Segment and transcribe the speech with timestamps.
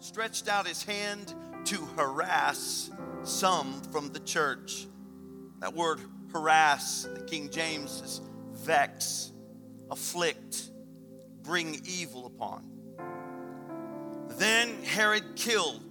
[0.00, 1.34] stretched out his hand
[1.66, 2.90] to harass
[3.22, 4.86] some from the church.
[5.60, 6.00] That word
[6.32, 8.20] harass, the King James is
[8.52, 9.32] vex,
[9.90, 10.70] afflict,
[11.42, 12.64] bring evil upon.
[14.30, 15.84] Then Herod killed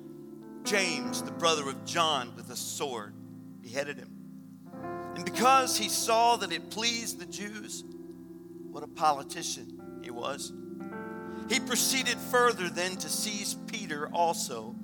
[0.63, 3.13] James, the brother of John, with a sword,
[3.61, 4.15] beheaded him.
[5.15, 7.83] And because he saw that it pleased the Jews,
[8.71, 10.51] what a politician he was,
[11.49, 14.75] he proceeded further then to seize Peter also.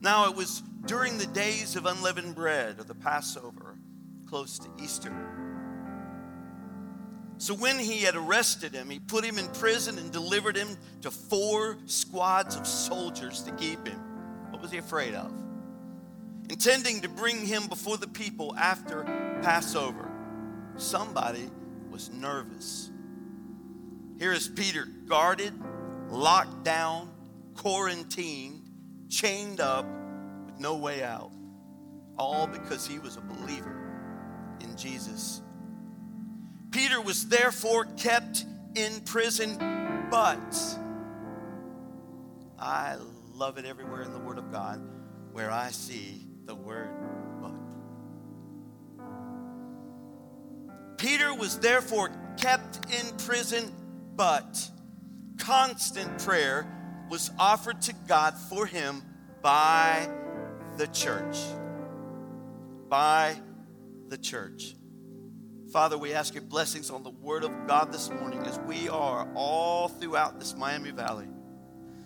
[0.00, 3.76] Now it was during the days of unleavened bread, or the Passover,
[4.26, 5.12] close to Easter.
[7.38, 10.68] So when he had arrested him, he put him in prison and delivered him
[11.02, 13.98] to four squads of soldiers to keep him.
[14.50, 15.32] What was he afraid of?
[16.50, 19.04] Intending to bring him before the people after
[19.42, 20.10] Passover.
[20.76, 21.48] Somebody
[21.90, 22.90] was nervous.
[24.18, 25.54] Here is Peter guarded,
[26.10, 27.12] locked down,
[27.54, 28.68] quarantined,
[29.08, 29.86] chained up,
[30.44, 31.32] with no way out.
[32.18, 33.76] All because he was a believer
[34.60, 35.40] in Jesus.
[36.70, 38.44] Peter was therefore kept
[38.74, 39.56] in prison,
[40.10, 40.78] but
[42.58, 42.96] I
[43.32, 44.80] love it everywhere in the Word of God
[45.32, 46.90] where I see the word
[47.40, 47.52] but.
[50.98, 53.72] Peter was therefore kept in prison,
[54.16, 54.69] but
[55.50, 56.64] constant prayer
[57.08, 59.02] was offered to God for him
[59.42, 60.08] by
[60.76, 61.38] the church.
[62.88, 63.34] By
[64.06, 64.76] the church.
[65.72, 69.28] Father, we ask your blessings on the Word of God this morning as we are
[69.34, 71.26] all throughout this Miami Valley,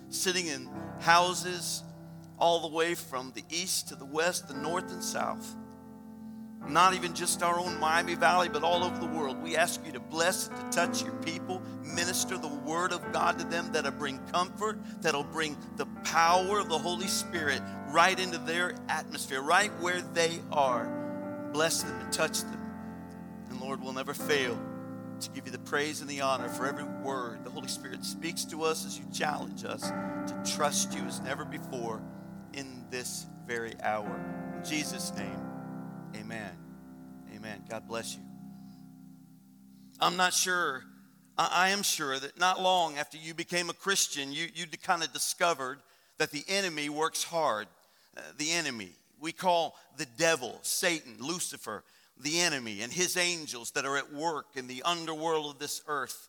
[0.09, 1.83] sitting in houses
[2.39, 5.55] all the way from the east to the west, the north and south.
[6.67, 9.43] Not even just our own Miami Valley, but all over the world.
[9.43, 11.61] We ask you to bless and to touch your people,
[11.95, 16.69] minister the Word of God to them that'll bring comfort, that'll bring the power of
[16.69, 21.51] the Holy Spirit right into their atmosphere, right where they are.
[21.53, 22.65] Bless them and touch them
[23.55, 24.61] and Lord, we'll never fail
[25.21, 28.45] to give you the praise and the honor for every word the Holy Spirit speaks
[28.47, 32.03] to us as you challenge us to trust you as never before
[32.53, 34.11] in this very hour.
[34.57, 35.39] In Jesus' name,
[36.17, 36.51] amen.
[37.35, 37.63] Amen.
[37.69, 38.23] God bless you.
[40.01, 40.83] I'm not sure,
[41.37, 45.13] I am sure that not long after you became a Christian, you, you kind of
[45.13, 45.79] discovered
[46.19, 47.67] that the enemy works hard.
[48.17, 48.91] Uh, the enemy.
[49.21, 51.83] We call the devil, Satan, Lucifer
[52.21, 56.29] the enemy and his angels that are at work in the underworld of this earth.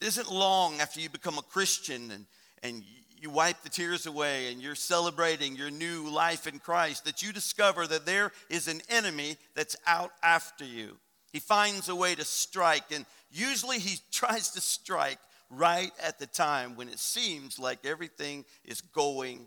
[0.00, 2.26] It isn't long after you become a Christian and,
[2.62, 2.82] and
[3.18, 7.32] you wipe the tears away and you're celebrating your new life in Christ that you
[7.32, 10.98] discover that there is an enemy that's out after you.
[11.36, 15.18] He finds a way to strike, and usually he tries to strike
[15.50, 19.46] right at the time when it seems like everything is going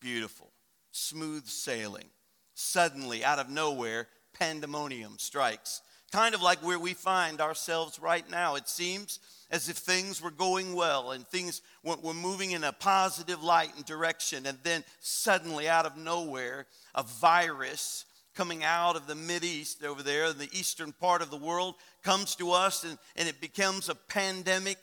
[0.00, 0.50] beautiful,
[0.90, 2.08] smooth sailing
[2.54, 5.82] suddenly, out of nowhere, pandemonium strikes.
[6.10, 8.56] Kind of like where we find ourselves right now.
[8.56, 13.44] It seems as if things were going well and things were moving in a positive
[13.44, 14.44] light and direction.
[14.46, 16.66] And then suddenly, out of nowhere,
[16.96, 21.74] a virus coming out of the East over there, the eastern part of the world,
[22.02, 24.78] comes to us and, and it becomes a pandemic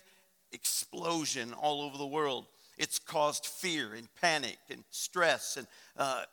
[0.52, 2.46] explosion all over the world.
[2.78, 5.68] It's caused fear and panic and stress and
[5.98, 6.24] uh,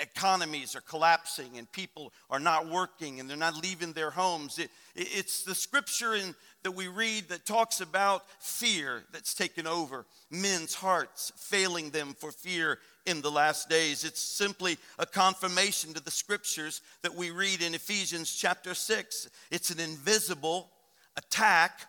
[0.00, 4.58] economies are collapsing and people are not working and they're not leaving their homes.
[4.58, 10.06] It, it's the scripture in, that we read that talks about fear that's taken over
[10.30, 14.04] men's hearts, failing them for fear in the last days.
[14.04, 19.28] It's simply a confirmation to the scriptures that we read in Ephesians chapter 6.
[19.50, 20.70] It's an invisible
[21.16, 21.86] attack,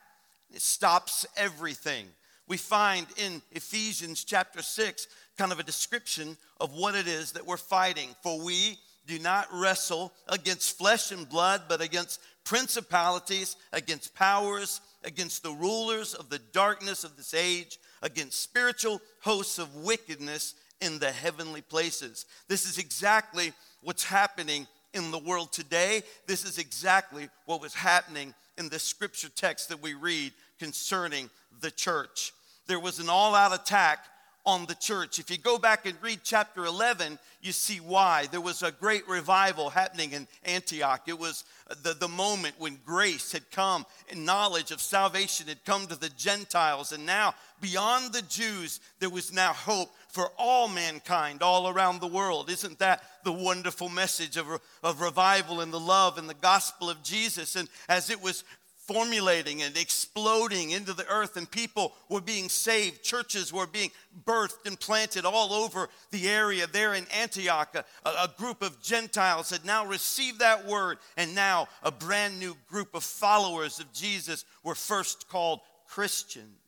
[0.53, 2.07] it stops everything.
[2.47, 7.45] We find in Ephesians chapter 6 kind of a description of what it is that
[7.45, 8.09] we're fighting.
[8.21, 8.77] For we
[9.07, 16.13] do not wrestle against flesh and blood, but against principalities, against powers, against the rulers
[16.13, 22.25] of the darkness of this age, against spiritual hosts of wickedness in the heavenly places.
[22.48, 26.04] This is exactly what's happening in the world today.
[26.27, 31.30] This is exactly what was happening in the scripture text that we read concerning
[31.62, 32.33] the church.
[32.68, 34.00] There was an all out attack
[34.45, 35.18] on the church.
[35.18, 38.28] If you go back and read chapter 11, you see why.
[38.28, 41.01] There was a great revival happening in Antioch.
[41.07, 41.45] It was
[41.81, 46.10] the, the moment when grace had come and knowledge of salvation had come to the
[46.10, 46.92] Gentiles.
[46.92, 52.07] And now, beyond the Jews, there was now hope for all mankind all around the
[52.07, 52.50] world.
[52.50, 54.47] Isn't that the wonderful message of,
[54.81, 57.57] of revival and the love and the gospel of Jesus?
[57.57, 58.45] And as it was
[58.77, 63.03] formulating and exploding into the earth, and people were being saved.
[63.03, 63.89] Churches were being
[64.25, 66.65] birthed and planted all over the area.
[66.68, 71.68] There in Antioch, a, a, group of Gentiles had now received that word, and now
[71.81, 76.64] a brand new group of followers of Jesus were first called Christians.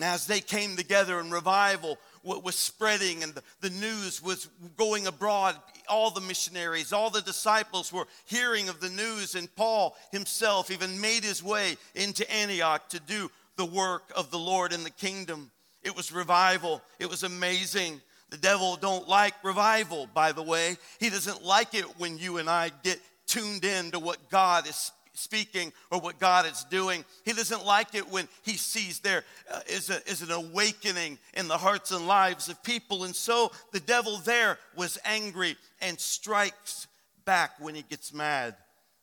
[0.00, 4.48] And as they came together in revival, what was spreading and the, the news was
[4.78, 5.56] going abroad.
[5.90, 11.02] All the missionaries, all the disciples were hearing of the news, and Paul himself even
[11.02, 15.50] made his way into Antioch to do the work of the Lord in the kingdom.
[15.82, 18.00] It was revival, it was amazing.
[18.30, 20.78] The devil don't like revival, by the way.
[20.98, 24.92] He doesn't like it when you and I get tuned in to what God is
[25.14, 27.04] speaking or what God is doing.
[27.24, 31.58] He doesn't like it when he sees there uh, a, is an awakening in the
[31.58, 33.04] hearts and lives of people.
[33.04, 36.86] And so the devil there was angry and strikes
[37.24, 38.56] back when he gets mad.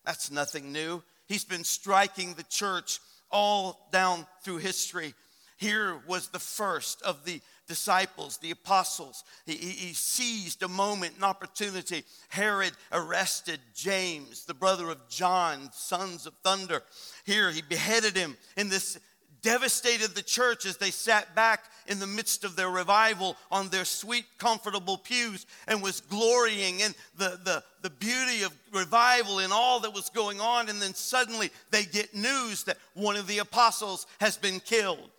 [0.05, 1.03] That's nothing new.
[1.27, 2.99] He's been striking the church
[3.29, 5.13] all down through history.
[5.57, 9.23] Here was the first of the disciples, the apostles.
[9.45, 12.03] He, he, seized a moment, an opportunity.
[12.29, 16.83] Herod arrested James, the brother of John, sons of thunder.
[17.25, 18.97] Here he beheaded him and this
[19.41, 23.85] devastated the church as they sat back in the midst of their revival on their
[23.85, 29.79] sweet, comfortable pews and was glorying in the, the, the beauty of revival and all
[29.79, 30.69] that was going on.
[30.69, 35.09] And then suddenly they get news that one of the apostles has been killed.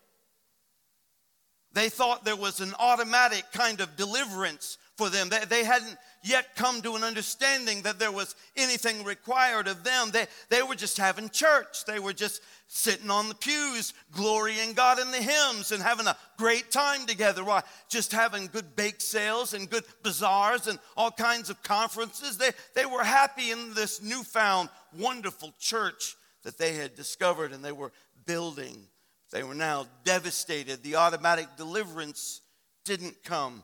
[1.78, 5.28] They thought there was an automatic kind of deliverance for them.
[5.28, 10.10] They, they, hadn't yet come to an understanding that there was anything required of them.
[10.10, 11.84] They, they were just having church.
[11.84, 16.16] They were just sitting on the pews, glorying God in the hymns and having a
[16.36, 17.44] great time together.
[17.44, 17.62] Why?
[17.88, 22.38] Just having good bake sales and good bazaars and all kinds of conferences.
[22.38, 27.70] They, they were happy in this newfound, wonderful church that they had discovered and they
[27.70, 27.92] were
[28.26, 28.88] building.
[29.30, 30.82] They were now devastated.
[30.82, 32.40] The automatic deliverance
[32.84, 33.62] didn't come.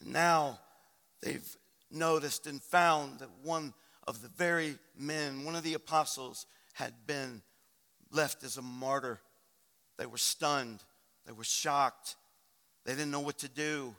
[0.00, 0.58] And now
[1.20, 1.56] they've
[1.90, 3.74] noticed and found that one
[4.06, 7.42] of the very men, one of the apostles, had been
[8.12, 9.20] left as a martyr.
[9.98, 10.82] They were stunned.
[11.26, 12.16] They were shocked.
[12.84, 13.94] They didn't know what to do.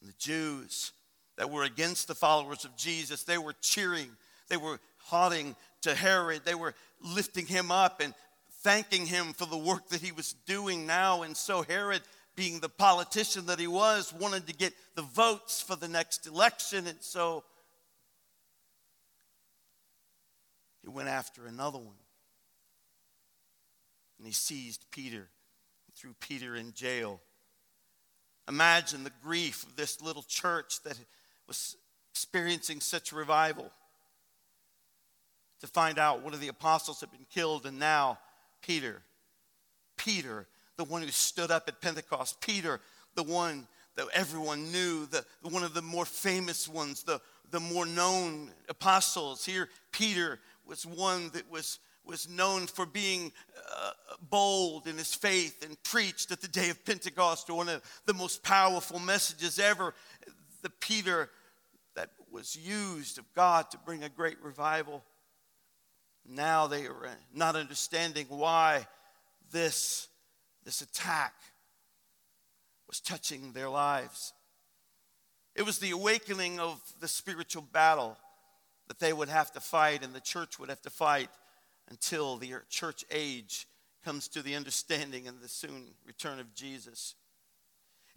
[0.00, 0.92] And the Jews
[1.36, 4.10] that were against the followers of Jesus, they were cheering.
[4.48, 6.42] They were haunting to Herod.
[6.44, 8.14] They were lifting him up and
[8.62, 11.22] thanking him for the work that he was doing now.
[11.22, 12.02] And so Herod,
[12.36, 16.86] being the politician that he was, wanted to get the votes for the next election.
[16.86, 17.44] And so
[20.82, 21.96] he went after another one.
[24.18, 25.28] And he seized Peter,
[25.96, 27.20] threw Peter in jail.
[28.48, 30.98] Imagine the grief of this little church that
[31.46, 31.76] was
[32.12, 33.70] experiencing such revival.
[35.60, 38.18] To find out one of the apostles had been killed, and now
[38.62, 39.02] Peter.
[39.96, 42.40] Peter, the one who stood up at Pentecost.
[42.40, 42.80] Peter,
[43.14, 43.66] the one
[43.96, 47.20] that everyone knew, the, one of the more famous ones, the,
[47.50, 49.44] the more known apostles.
[49.44, 53.32] Here, Peter was one that was, was known for being
[53.70, 53.90] uh,
[54.30, 58.42] bold in his faith and preached at the day of Pentecost, one of the most
[58.42, 59.94] powerful messages ever.
[60.62, 61.28] The Peter
[61.94, 65.04] that was used of God to bring a great revival.
[66.28, 68.86] Now they are not understanding why
[69.50, 70.08] this,
[70.64, 71.34] this attack
[72.88, 74.32] was touching their lives.
[75.54, 78.16] It was the awakening of the spiritual battle
[78.88, 81.30] that they would have to fight and the church would have to fight
[81.88, 83.66] until the church age
[84.04, 87.14] comes to the understanding and the soon return of Jesus.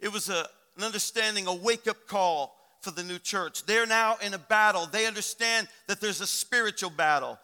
[0.00, 0.46] It was a,
[0.76, 3.64] an understanding, a wake up call for the new church.
[3.64, 4.86] They're now in a battle.
[4.86, 7.38] They understand that there's a spiritual battle.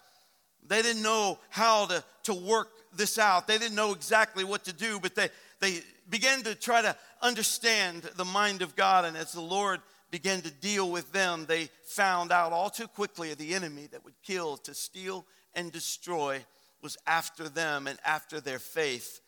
[0.67, 3.47] They didn't know how to, to work this out.
[3.47, 5.29] They didn't know exactly what to do, but they,
[5.61, 9.05] they began to try to understand the mind of God.
[9.05, 13.35] And as the Lord began to deal with them, they found out all too quickly
[13.35, 16.45] the enemy that would kill, to steal, and destroy
[16.83, 19.21] was after them and after their faith.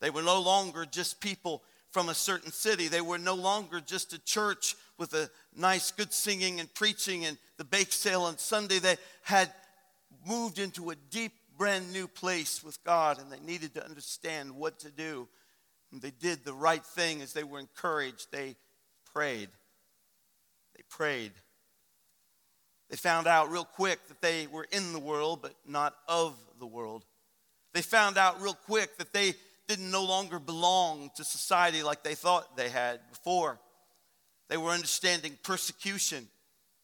[0.00, 2.88] They were no longer just people from a certain city.
[2.88, 7.36] They were no longer just a church with a nice, good singing and preaching and
[7.56, 8.78] the bake sale on Sunday.
[8.78, 9.50] They had
[10.26, 14.78] moved into a deep, brand new place with God and they needed to understand what
[14.80, 15.28] to do.
[15.92, 18.28] And they did the right thing as they were encouraged.
[18.30, 18.56] They
[19.12, 19.48] prayed.
[20.76, 21.32] They prayed.
[22.88, 26.66] They found out real quick that they were in the world, but not of the
[26.66, 27.04] world.
[27.72, 29.34] They found out real quick that they
[29.68, 33.60] didn't no longer belong to society like they thought they had before.
[34.48, 36.26] They were understanding persecution.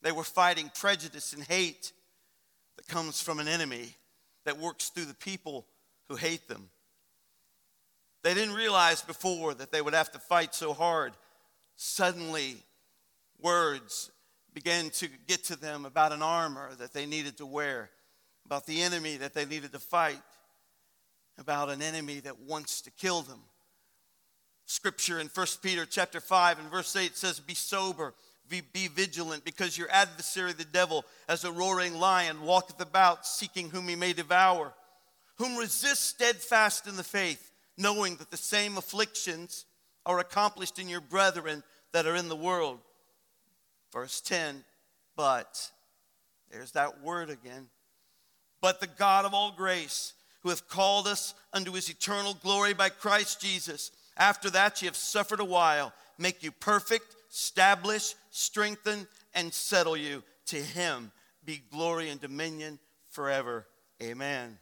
[0.02, 1.90] They were fighting prejudice and hate
[2.76, 3.94] that comes from an enemy
[4.44, 5.66] that works through the people
[6.08, 6.70] who hate them.
[8.22, 11.12] They didn't realize before that they would have to fight so hard.
[11.76, 12.56] Suddenly,
[13.40, 14.10] words
[14.54, 17.90] began to get to them about an armor that they needed to wear,
[18.44, 20.22] about the enemy that they needed to fight,
[21.38, 23.40] about an enemy that wants to kill them.
[24.64, 28.14] Scripture in 1 Peter chapter 5 and verse 8 says, Be sober,
[28.48, 33.88] be, vigilant, because your adversary, the devil, as a roaring lion, walketh about, seeking whom
[33.88, 34.72] he may devour,
[35.36, 39.66] whom resist steadfast in the faith, knowing that the same afflictions
[40.04, 41.62] are accomplished in your brethren
[41.92, 42.78] that are in the world.
[43.92, 44.64] Verse 10,
[45.16, 45.70] but,
[46.50, 47.68] there's that word again,
[48.60, 52.88] but the God of all grace, who hath called us unto his eternal glory by
[52.88, 59.52] Christ Jesus, after that ye have suffered a while, make you perfect, establish, strengthen, and
[59.52, 60.22] settle you.
[60.46, 61.12] To him
[61.44, 62.78] be glory and dominion
[63.10, 63.66] forever.
[64.02, 64.58] Amen.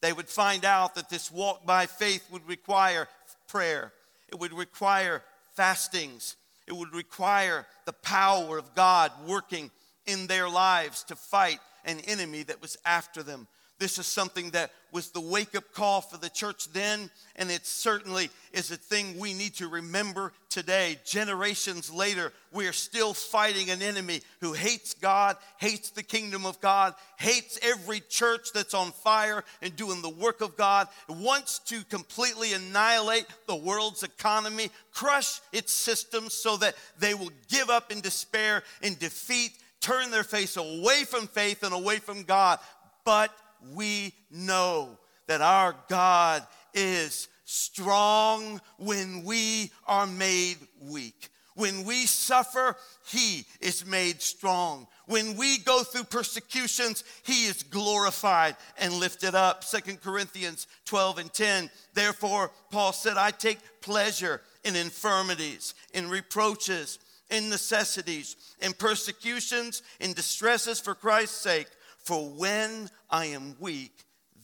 [0.00, 3.08] They would find out that this walk by faith would require
[3.46, 3.92] prayer,
[4.28, 5.22] it would require
[5.54, 6.36] fastings,
[6.66, 9.70] it would require the power of God working
[10.06, 13.48] in their lives to fight an enemy that was after them.
[13.78, 17.66] This is something that was the wake up call for the church then, and it
[17.66, 20.98] certainly is a thing we need to remember today.
[21.04, 26.60] Generations later, we are still fighting an enemy who hates God, hates the kingdom of
[26.60, 31.84] God, hates every church that's on fire and doing the work of God, wants to
[31.84, 38.00] completely annihilate the world's economy, crush its systems so that they will give up in
[38.00, 42.58] despair and defeat turn their face away from faith and away from God.
[43.04, 43.32] But
[43.74, 51.30] we know that our God is strong when we are made weak.
[51.54, 52.76] When we suffer,
[53.08, 54.86] He is made strong.
[55.06, 59.64] When we go through persecutions, He is glorified and lifted up.
[59.64, 61.68] Second Corinthians 12 and 10.
[61.94, 67.00] Therefore, Paul said, I take pleasure in infirmities, in reproaches,
[67.30, 71.68] in necessities, in persecutions, in distresses for Christ's sake.
[72.08, 73.92] For when I am weak,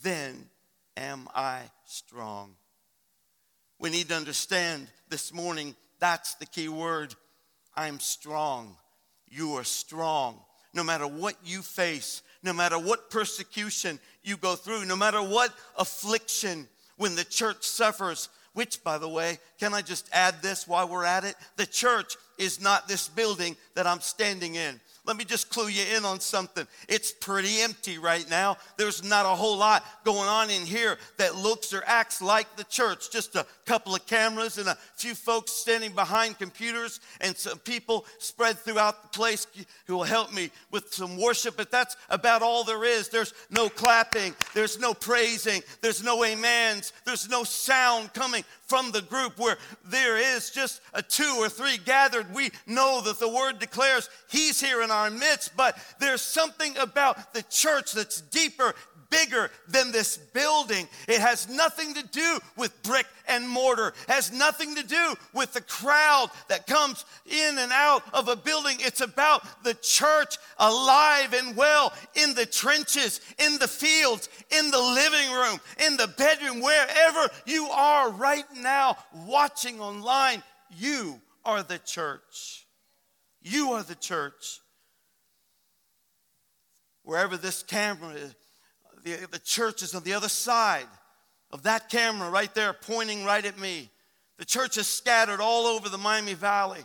[0.02, 0.50] then
[0.99, 2.56] am I strong.
[3.78, 7.14] We need to understand this morning that's the key word.
[7.75, 8.76] I'm strong.
[9.30, 10.40] You are strong.
[10.75, 15.50] No matter what you face, no matter what persecution you go through, no matter what
[15.78, 16.68] affliction,
[16.99, 21.06] when the church suffers, which, by the way, can I just add this while we're
[21.06, 21.35] at it?
[21.56, 24.78] The church is not this building that I'm standing in.
[25.06, 26.66] Let me just clue you in on something.
[26.88, 28.56] It's pretty empty right now.
[28.78, 32.64] There's not a whole lot going on in here that looks or acts like the
[32.64, 33.11] church.
[33.11, 38.04] Just a couple of cameras and a few folks standing behind computers and some people
[38.18, 39.47] spread throughout the place
[39.87, 43.09] who will help me with some worship, but that's about all there is.
[43.09, 49.02] There's no clapping, there's no praising, there's no amens, there's no sound coming from the
[49.02, 52.33] group where there is just a two or three gathered.
[52.35, 57.35] We know that the word declares he's here in our midst, but there's something about
[57.35, 58.75] the church that's deeper,
[59.14, 60.88] bigger than this building.
[61.09, 65.52] It has nothing to do with brick and mortar, it has nothing to do with
[65.52, 68.76] the crowd that comes in and out of a building.
[68.80, 74.80] It's about the church alive and well in the trenches, in the fields, in the
[74.80, 80.42] living room, in the bedroom, wherever you are right now watching online.
[80.76, 82.66] You are the church.
[83.40, 84.61] You are the church.
[87.02, 88.35] Wherever this camera is,
[89.04, 90.87] the, the church is on the other side
[91.50, 93.88] of that camera right there pointing right at me.
[94.38, 96.80] The church is scattered all over the Miami Valley.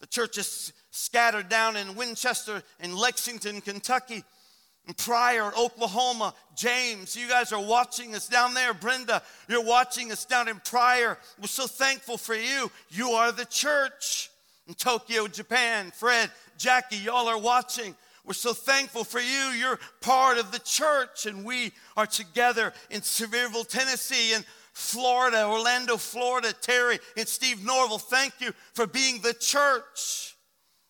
[0.00, 4.24] The church is scattered down in Winchester, in Lexington, Kentucky,
[4.86, 6.34] in Pryor, Oklahoma.
[6.56, 8.72] James, you guys are watching us down there.
[8.72, 11.18] Brenda, you're watching us down in Pryor.
[11.40, 12.70] We're so thankful for you.
[12.90, 14.30] You are the church.
[14.66, 17.94] In Tokyo, Japan, Fred, Jackie, y'all are watching.
[18.24, 19.50] We're so thankful for you.
[19.58, 25.96] You're part of the church, and we are together in Sevierville, Tennessee, and Florida, Orlando,
[25.96, 26.52] Florida.
[26.52, 30.36] Terry and Steve Norville, thank you for being the church.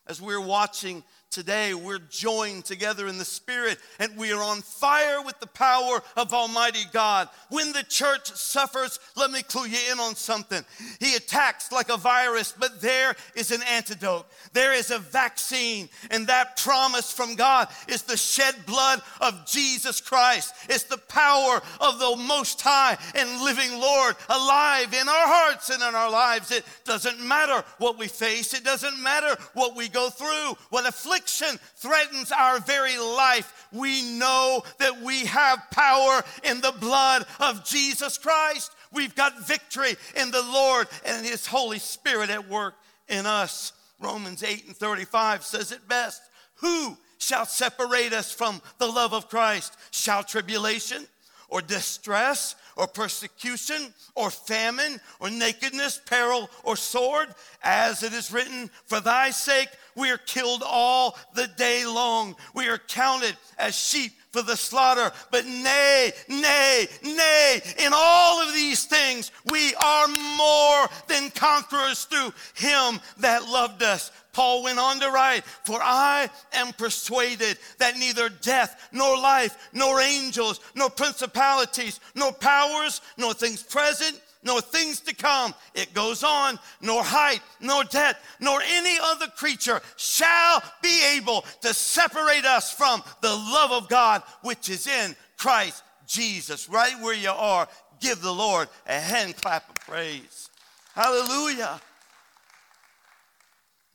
[0.06, 1.02] As we're watching
[1.34, 6.00] today we're joined together in the Spirit and we are on fire with the power
[6.16, 7.28] of Almighty God.
[7.48, 10.64] When the church suffers, let me clue you in on something.
[11.00, 14.26] He attacks like a virus, but there is an antidote.
[14.52, 20.00] There is a vaccine, and that promise from God is the shed blood of Jesus
[20.00, 20.54] Christ.
[20.68, 25.82] It's the power of the Most High and living Lord alive in our hearts and
[25.82, 26.52] in our lives.
[26.52, 31.23] It doesn't matter what we face, it doesn't matter what we go through, what affliction
[31.24, 37.64] affliction threatens our very life, we know that we have power in the blood of
[37.64, 38.72] Jesus Christ.
[38.92, 42.74] We've got victory in the Lord and His Holy Spirit at work
[43.08, 43.72] in us.
[44.00, 46.22] Romans 8 and 35 says it best.
[46.56, 49.76] Who shall separate us from the love of Christ?
[49.90, 51.06] Shall tribulation
[51.48, 57.28] or distress or persecution or famine or nakedness, peril or sword?
[57.62, 62.36] As it is written, For thy sake we are killed all the day long.
[62.54, 65.12] We are counted as sheep for the slaughter.
[65.30, 72.32] But nay, nay, nay, in all of these things, we are more than conquerors through
[72.54, 74.10] him that loved us.
[74.34, 80.00] Paul went on to write, For I am persuaded that neither death, nor life, nor
[80.00, 85.54] angels, nor principalities, nor powers, nor things present, nor things to come.
[85.74, 91.72] It goes on, nor height, nor depth, nor any other creature shall be able to
[91.72, 96.68] separate us from the love of God which is in Christ Jesus.
[96.68, 97.68] Right where you are,
[98.00, 100.50] give the Lord a hand clap of praise.
[100.94, 101.80] Hallelujah.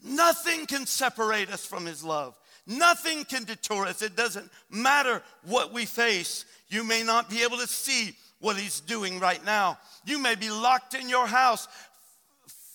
[0.04, 2.36] Nothing can separate us from His love.
[2.66, 4.02] Nothing can deter us.
[4.02, 6.46] It doesn't matter what we face.
[6.70, 9.78] You may not be able to see what He's doing right now.
[10.06, 11.68] You may be locked in your house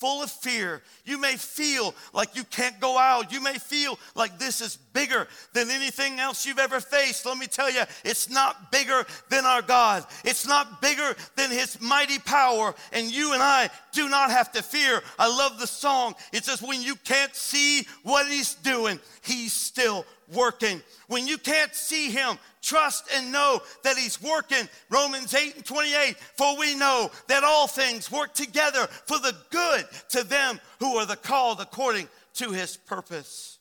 [0.04, 0.82] full of fear.
[1.06, 3.32] You may feel like you can't go out.
[3.32, 7.24] You may feel like this is bigger than anything else you've ever faced.
[7.24, 10.04] Let me tell you, it's not bigger than our God.
[10.22, 12.74] It's not bigger than His mighty power.
[12.92, 15.00] And you and I do not have to fear.
[15.18, 16.16] I love the song.
[16.34, 20.82] It says, when you can't see what He's doing, He's still working.
[21.08, 24.68] When you can't see him, trust and know that he's working.
[24.90, 29.84] Romans 8 and 28, for we know that all things work together for the good
[30.10, 33.58] to them who are the called according to his purpose.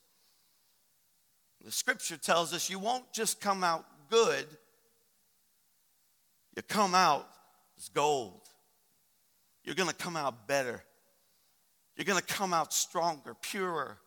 [1.64, 4.46] The scripture tells us you won't just come out good,
[6.56, 7.28] you come out
[7.78, 8.40] as gold.
[9.64, 10.84] You're going to come out better.
[11.96, 13.98] You're going to come out stronger, purer,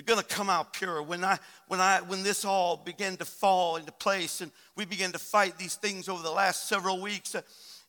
[0.00, 1.02] you're going to come out pure.
[1.02, 5.12] When I, when I, when this all began to fall into place, and we began
[5.12, 7.42] to fight these things over the last several weeks, uh,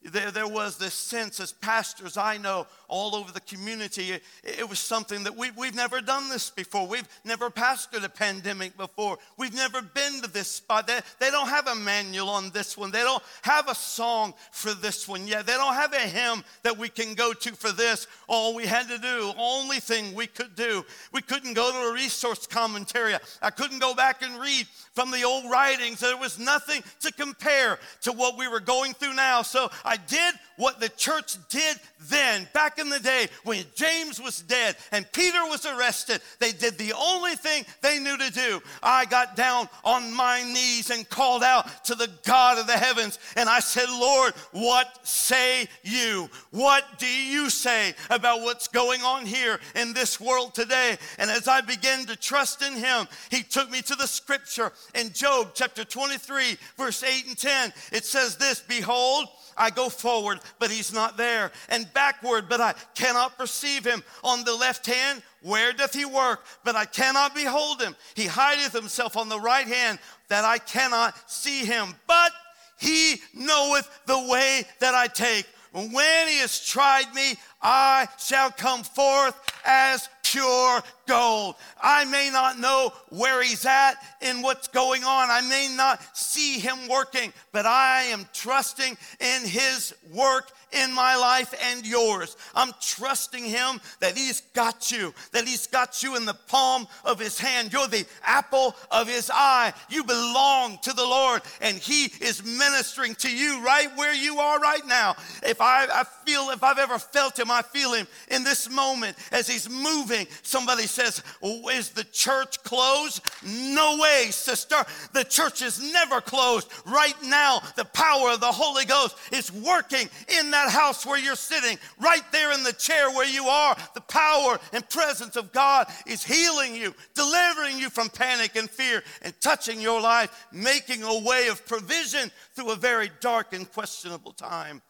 [0.04, 4.12] there, there was this sense as pastors I know all over the community.
[4.12, 6.88] It, it, was something that we, we've never done this before.
[6.88, 9.20] We've never pastored a pandemic before.
[9.38, 10.88] We've never been to this spot.
[10.88, 12.90] They, they don't have a manual on this one.
[12.90, 15.46] They don't have a song for this one yet.
[15.46, 18.08] They don't have a hymn that we can go to for this.
[18.28, 20.84] All we had to do, only thing we could do,
[21.14, 23.14] we couldn't go to a resource commentary.
[23.42, 26.00] I couldn't go back and read from the old writings.
[26.00, 29.42] There was nothing to compare to what we were going through now.
[29.42, 31.76] So I did what the church did
[32.10, 36.22] then, back in the day when James was dead and Peter was arrested.
[36.40, 38.62] They did the only thing they knew to do.
[38.82, 43.20] I got down on my knees and called out to the God of the heavens
[43.36, 46.30] and I said, Lord, what say you?
[46.52, 50.98] What do you say about what's going on here in this world today?
[51.20, 55.12] And as I began to trust in Him, He took me to the scripture in
[55.12, 57.74] Job chapter 23, verse 8 and 10.
[57.92, 62.74] It says this Behold, I go forward, but he's not there, and backward, but I
[62.96, 64.04] cannot perceive him.
[64.24, 66.46] On the left hand, where doth he work?
[66.64, 67.96] But I cannot behold him.
[68.16, 71.96] He hideth himself on the right hand, that I cannot see him.
[72.08, 72.32] But
[72.80, 75.46] he knoweth the way that I take.
[75.74, 81.56] When he has tried me, I shall come forth as pure gold.
[81.82, 85.30] I may not know where he's at and what's going on.
[85.30, 91.16] I may not see him working, but I am trusting in his work in my
[91.18, 92.38] life and yours.
[92.56, 97.20] I'm trusting him that he's got you, that he's got you in the palm of
[97.20, 97.74] his hand.
[97.74, 99.74] You're the apple of his eye.
[99.90, 104.60] You belong to the Lord, and he is ministering to you right where you are
[104.60, 105.16] right now.
[105.44, 109.18] If I, I feel, if I've ever felt him, I feel him in this moment
[109.32, 110.28] as he's moving.
[110.42, 113.22] Somebody says, oh, Is the church closed?
[113.46, 114.78] No way, sister.
[115.14, 116.72] The church is never closed.
[116.86, 120.10] Right now, the power of the Holy Ghost is working
[120.40, 123.76] in that house where you're sitting, right there in the chair where you are.
[123.94, 129.04] The power and presence of God is healing you, delivering you from panic and fear,
[129.22, 134.34] and touching your life, making a way of provision through a very dark and questionable
[134.34, 134.82] time.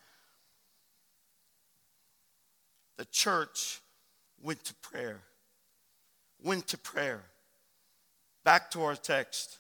[2.98, 3.80] The church
[4.42, 5.22] went to prayer
[6.44, 7.24] went to prayer.
[8.44, 9.60] Back to our text.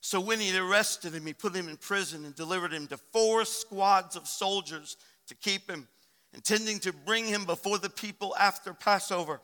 [0.00, 3.44] So when he arrested him, he put him in prison and delivered him to four
[3.44, 5.86] squads of soldiers to keep him,
[6.32, 9.40] intending to bring him before the people after Passover.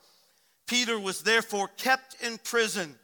[0.66, 2.94] Peter was therefore kept in prison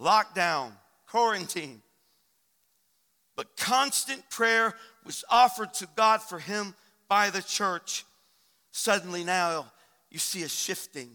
[0.00, 0.72] lockdown,
[1.06, 1.82] quarantine.
[3.36, 4.74] But constant prayer
[5.04, 6.74] was offered to God for him
[7.08, 8.04] by the church.
[8.76, 9.72] Suddenly now
[10.10, 11.08] you see a shifting,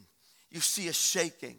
[0.49, 1.57] you see a shaking,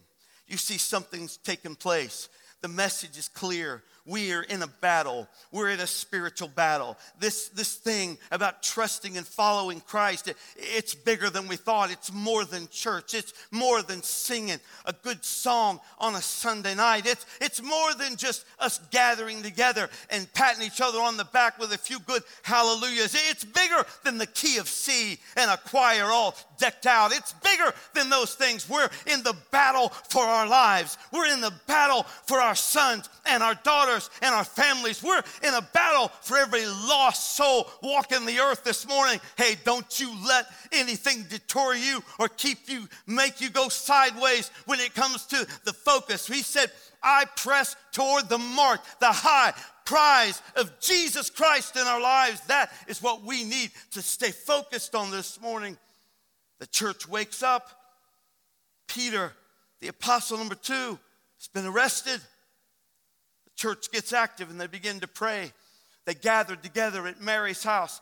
[0.49, 2.29] you see something's taking place.
[2.61, 5.29] The message is clear we are in a battle.
[5.53, 6.99] We're in a spiritual battle.
[7.21, 11.93] This, this thing about trusting and following Christ, it, it's bigger than we thought.
[11.93, 13.15] It's more than church.
[13.15, 17.07] It's more than singing a good song on a Sunday night.
[17.07, 21.61] It's, it's more than just us gathering together and patting each other on the back
[21.61, 23.15] with a few good hallelujahs.
[23.31, 27.13] It's bigger than the key of C and a choir all decked out.
[27.13, 28.69] It's bigger than those things.
[28.69, 30.99] We're in the battle for our lives.
[31.13, 35.03] We're in the battle for our sons and our daughters daughters and our families.
[35.03, 39.21] We're in a battle for every lost soul walking the earth this morning.
[39.37, 44.81] Hey, don't you let anything detour you or keep you, make you go sideways when
[44.81, 46.27] it comes to the focus.
[46.27, 46.71] He said,
[47.03, 49.53] I press toward the mark, the high
[49.85, 52.41] prize of Jesus Christ in our lives.
[52.47, 55.77] That is what we need to stay focused on this morning.
[56.61, 57.69] The church wakes up.
[58.87, 59.33] Peter,
[59.81, 60.99] the apostle number two,
[61.39, 62.21] has been arrested
[63.63, 65.53] church gets active and they begin to pray.
[66.05, 68.01] They gathered together at Mary's house.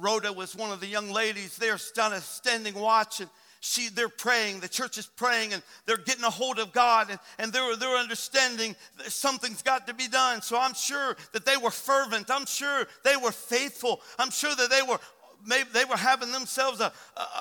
[0.00, 4.60] Rhoda was one of the young ladies there, standing watch, and she, they're praying.
[4.60, 7.96] The church is praying, and they're getting a hold of God, and, and they're, they're
[7.96, 10.42] understanding something's got to be done.
[10.42, 12.30] So I'm sure that they were fervent.
[12.30, 14.02] I'm sure they were faithful.
[14.18, 14.98] I'm sure that they were,
[15.46, 16.92] maybe they were having themselves a,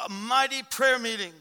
[0.05, 1.33] a mighty prayer meeting.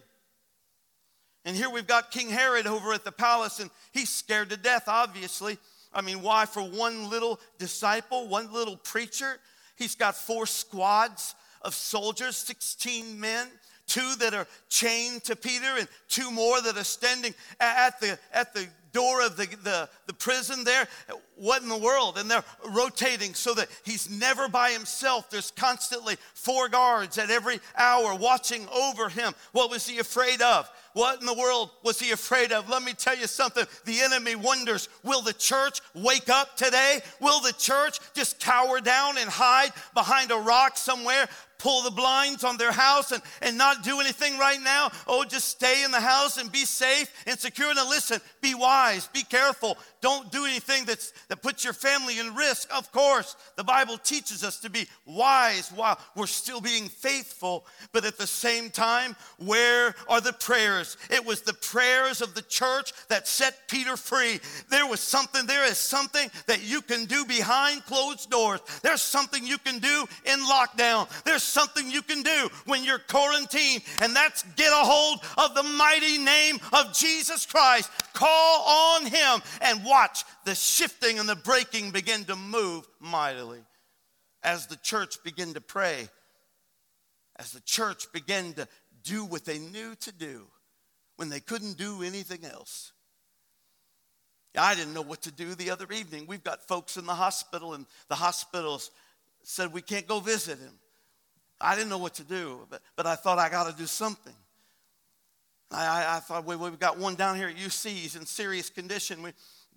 [1.45, 4.89] And here we've got King Herod over at the palace, and he's scared to death,
[4.89, 5.59] obviously.
[5.97, 6.45] I mean, why?
[6.45, 9.39] For one little disciple, one little preacher,
[9.77, 13.49] he's got four squads of soldiers, 16 men,
[13.87, 18.53] two that are chained to Peter, and two more that are standing at the, at
[18.53, 20.88] the door of the, the, the prison there.
[21.37, 22.16] What in the world?
[22.16, 25.29] And they're rotating so that he's never by himself.
[25.29, 29.35] There's constantly four guards at every hour watching over him.
[29.53, 30.70] What was he afraid of?
[30.94, 32.70] What in the world was he afraid of?
[32.70, 33.66] Let me tell you something.
[33.85, 37.01] The enemy wonders will the church wake up today?
[37.20, 41.29] Will the church just cower down and hide behind a rock somewhere?
[41.59, 44.90] Pull the blinds on their house and, and not do anything right now.
[45.07, 47.75] Oh, just stay in the house and be safe and secure.
[47.75, 49.79] Now, listen, be wise, be careful.
[50.07, 52.69] Don't do anything that's, that puts your family in risk.
[52.73, 57.66] Of course, the Bible teaches us to be wise while we're still being faithful.
[57.90, 60.97] But at the same time, where are the prayers?
[61.11, 64.38] It was the prayers of the church that set Peter free.
[64.71, 68.61] There was something, there is something that you can do behind closed doors.
[68.85, 71.11] There's something you can do in lockdown.
[71.25, 75.64] There's something you can do when you're quarantined, and that's get a hold of the
[75.64, 77.90] mighty name of Jesus Christ.
[78.12, 79.96] Call on Him and watch
[80.45, 83.61] the shifting and the breaking begin to move mightily.
[84.43, 86.09] As the church began to pray,
[87.37, 88.69] as the church began to
[89.03, 90.47] do what they knew to do
[91.17, 92.93] when they couldn't do anything else.
[94.57, 96.27] I didn't know what to do the other evening.
[96.27, 98.91] We've got folks in the hospital, and the hospitals
[99.43, 100.73] said we can't go visit him.
[101.61, 104.35] I didn't know what to do, but, but I thought I got to do something.
[105.71, 107.91] I, I, I thought, well, we've got one down here at UC.
[107.91, 109.23] He's in serious condition.
[109.23, 109.35] We've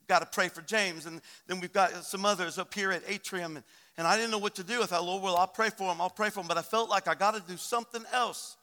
[0.09, 1.05] got to pray for James.
[1.05, 3.55] And then we've got some others up here at Atrium.
[3.55, 3.65] And,
[3.97, 4.81] and I didn't know what to do.
[4.81, 6.01] I thought, Lord, well, I'll pray for him.
[6.01, 6.47] I'll pray for him.
[6.47, 8.57] But I felt like I got to do something else.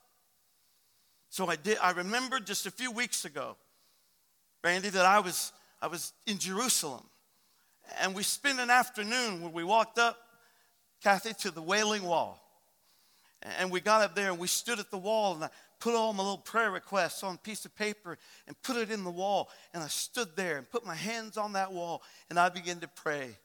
[1.31, 1.79] So I did.
[1.81, 3.57] I remembered just a few weeks ago,
[4.63, 7.05] Randy, that I was, I was in Jerusalem.
[8.01, 10.19] And we spent an afternoon where we walked up,
[11.03, 12.43] Kathy, to the Wailing Wall.
[13.59, 15.51] And we got up there and we stood at the wall and I
[15.87, 18.19] put all my little prayer requests on a piece of paper
[18.49, 19.49] and put it in the wall.
[19.73, 22.89] And I stood there and put my hands on that wall and I began to
[22.89, 23.37] pray.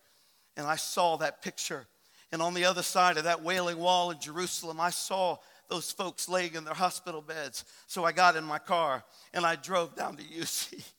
[0.57, 1.85] And I saw that picture.
[2.31, 5.37] And on the other side of that wailing wall in Jerusalem, I saw
[5.69, 7.63] those folks laying in their hospital beds.
[7.85, 9.03] So I got in my car
[9.35, 10.83] and I drove down to UC.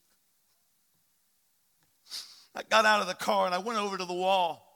[2.55, 4.72] I got out of the car and I went over to the wall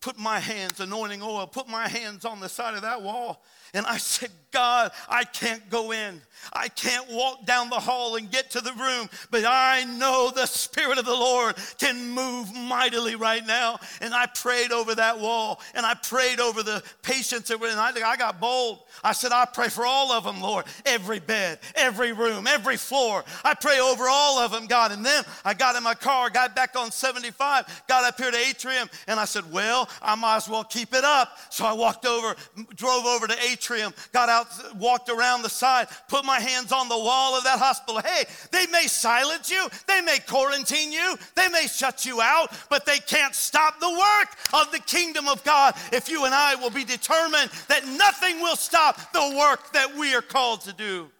[0.00, 3.42] put my hands, anointing oil, put my hands on the side of that wall.
[3.74, 6.22] And I said, God, I can't go in.
[6.52, 10.46] I can't walk down the hall and get to the room, but I know the
[10.46, 13.78] Spirit of the Lord can move mightily right now.
[14.00, 17.76] And I prayed over that wall and I prayed over the patients that were in.
[17.76, 18.80] I, I got bold.
[19.04, 20.64] I said, I pray for all of them, Lord.
[20.86, 23.24] Every bed, every room, every floor.
[23.44, 24.92] I pray over all of them, God.
[24.92, 28.38] And then I got in my car, got back on 75, got up here to
[28.38, 31.36] Atrium, and I said, Well, I might as well keep it up.
[31.50, 32.34] So I walked over,
[32.74, 34.46] drove over to Atrium, got out,
[34.76, 38.00] walked around the side, put my hands on the wall of that hospital.
[38.00, 42.86] Hey, they may silence you, they may quarantine you, they may shut you out, but
[42.86, 46.70] they can't stop the work of the kingdom of God if you and I will
[46.70, 51.10] be determined that nothing will stop the work that we are called to do.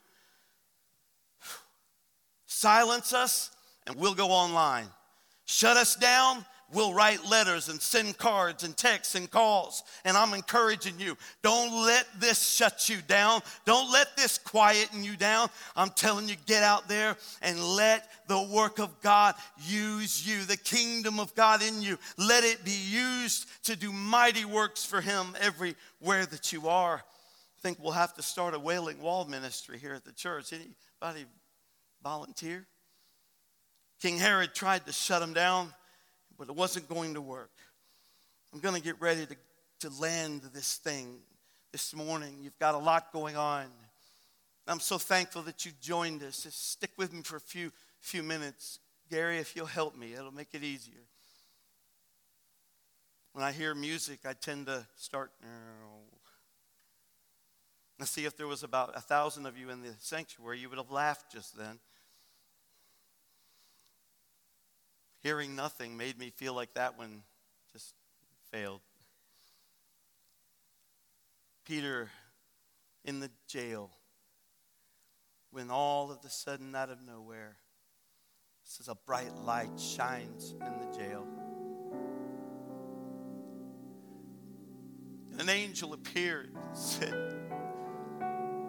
[2.47, 3.51] Silence us,
[3.87, 4.87] and we'll go online.
[5.45, 9.83] Shut us down, we'll write letters and send cards and texts and calls.
[10.05, 13.41] And I'm encouraging you don't let this shut you down.
[13.65, 15.49] Don't let this quieten you down.
[15.77, 19.35] I'm telling you, get out there and let the work of God
[19.67, 21.99] use you, the kingdom of God in you.
[22.17, 26.97] Let it be used to do mighty works for Him everywhere that you are.
[26.97, 30.53] I think we'll have to start a wailing wall ministry here at the church.
[30.53, 31.27] Anybody
[32.03, 32.67] volunteer?
[34.01, 35.75] King Herod tried to shut him down,
[36.39, 37.51] but it wasn't going to work.
[38.53, 39.37] I'm going to get ready to,
[39.81, 41.19] to land this thing
[41.73, 42.39] this morning.
[42.41, 43.67] You've got a lot going on.
[44.67, 46.43] I'm so thankful that you joined us.
[46.43, 48.81] Just stick with me for a few, few minutes.
[49.11, 51.01] Gary, if you'll help me, it'll make it easier.
[53.33, 55.31] When I hear music, I tend to start.
[55.43, 55.47] Uh,
[57.99, 60.79] let's see if there was about a thousand of you in the sanctuary, you would
[60.79, 61.79] have laughed just then.
[65.21, 67.23] Hearing nothing made me feel like that one
[67.73, 67.95] just
[68.53, 68.81] failed.
[71.65, 72.11] Peter
[73.05, 73.91] in the jail,
[75.51, 77.57] when all of a sudden, out of nowhere,
[78.65, 81.27] says a bright light shines in the jail.
[85.39, 87.35] An angel appeared and said,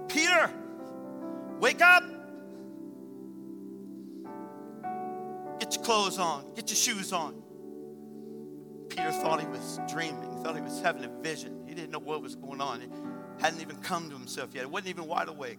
[0.07, 0.51] Peter,
[1.59, 2.03] wake up.
[5.89, 7.33] Clothes on, get your shoes on.
[8.89, 11.63] Peter thought he was dreaming, he thought he was having a vision.
[11.67, 12.81] He didn't know what was going on.
[12.81, 12.87] He
[13.41, 15.57] hadn't even come to himself yet, he wasn't even wide awake.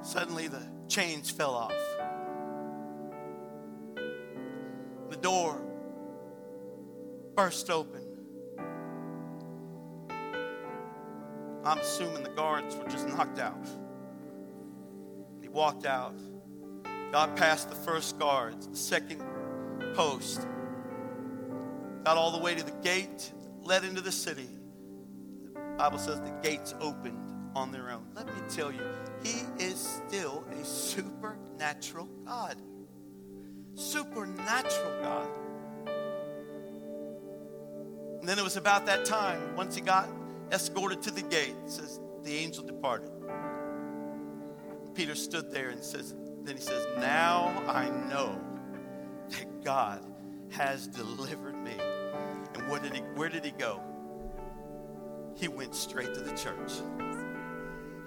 [0.00, 1.74] Suddenly, the chains fell off.
[5.10, 5.60] The door
[7.34, 8.02] burst open.
[11.64, 13.66] I'm assuming the guards were just knocked out.
[15.42, 16.14] He walked out,
[17.12, 19.22] got past the first guards, the second
[19.94, 20.46] post,
[22.04, 24.48] got all the way to the gate, led into the city.
[25.54, 27.18] The Bible says the gates opened
[27.54, 28.06] on their own.
[28.14, 28.80] Let me tell you,
[29.22, 32.56] He is still a supernatural God.
[33.74, 35.28] Supernatural God.
[38.20, 40.08] And then it was about that time, once he got
[40.52, 41.54] escorted to the gate.
[41.66, 43.10] Says the angel departed.
[44.94, 48.40] Peter stood there and says, then he says, Now I know
[49.30, 50.04] that God
[50.50, 51.74] has delivered me.
[52.54, 53.80] And what did he, where did he go?
[55.34, 56.72] He went straight to the church.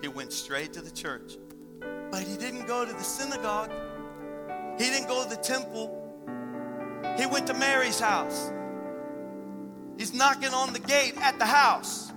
[0.02, 1.38] He went straight to the church.
[2.12, 3.72] But he didn't go to the synagogue.
[4.78, 6.00] He didn't go to the temple.
[7.18, 8.52] He went to Mary's house.
[9.98, 12.13] He's knocking on the gate at the house.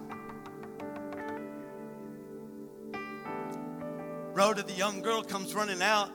[4.37, 6.11] Rhoda, the young girl, comes running out.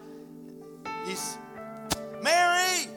[1.08, 1.40] He's,
[2.22, 2.88] Mary!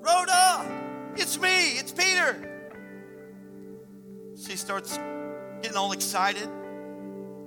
[0.00, 0.68] Rhoda!
[1.14, 2.66] It's me, it's Peter.
[4.36, 4.98] She starts
[5.62, 6.48] getting all excited,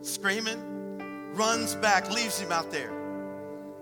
[0.03, 2.93] screaming, runs back, leaves him out there.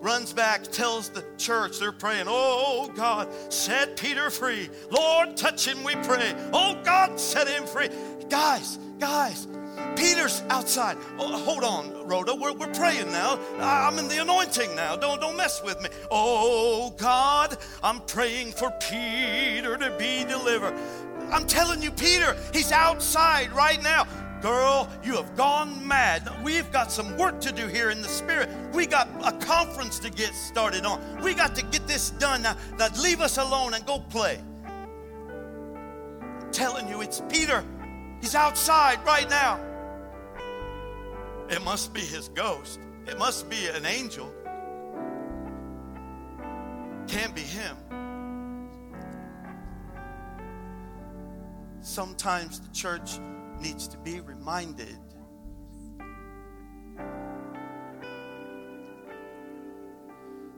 [0.01, 4.71] Runs back, tells the church they're praying, Oh God, set Peter free.
[4.89, 6.33] Lord, touch him, we pray.
[6.51, 7.89] Oh God, set him free.
[8.27, 9.47] Guys, guys,
[9.95, 10.97] Peter's outside.
[11.17, 12.35] Oh, hold on, Rhoda.
[12.35, 13.39] We're, we're praying now.
[13.59, 14.95] I'm in the anointing now.
[14.95, 15.89] Don't, don't mess with me.
[16.11, 20.73] Oh, God, I'm praying for Peter to be delivered.
[21.31, 24.05] I'm telling you, Peter, he's outside right now.
[24.41, 26.29] Girl, you have gone mad.
[26.43, 28.49] We've got some work to do here in the spirit.
[28.73, 31.01] We got a conference to get started on.
[31.21, 32.57] We got to get this done now.
[32.77, 34.41] Now leave us alone and go play.
[36.19, 37.63] I'm telling you, it's Peter.
[38.19, 39.61] He's outside right now.
[41.49, 42.79] It must be his ghost.
[43.05, 44.33] It must be an angel.
[47.07, 47.77] Can't be him.
[51.81, 53.19] Sometimes the church
[53.59, 54.97] needs to be reminded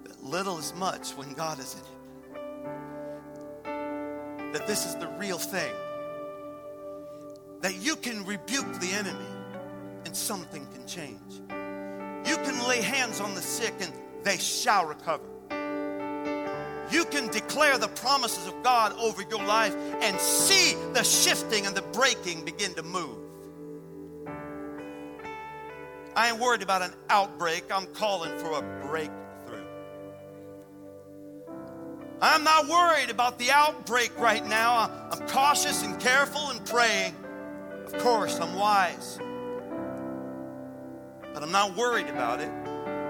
[0.04, 1.88] that little is much when God is in it.
[4.54, 5.74] That this is the real thing.
[7.62, 9.26] That you can rebuke the enemy
[10.06, 11.42] and something change.
[12.28, 13.92] You can lay hands on the sick and
[14.24, 15.24] they shall recover.
[16.92, 21.76] you can declare the promises of God over your life and see the shifting and
[21.76, 23.18] the breaking begin to move.
[26.16, 29.66] I ain't worried about an outbreak, I'm calling for a breakthrough.
[32.22, 34.90] I'm not worried about the outbreak right now.
[35.12, 37.14] I'm cautious and careful and praying.
[37.86, 39.20] Of course, I'm wise.
[41.36, 42.50] But I'm not worried about it,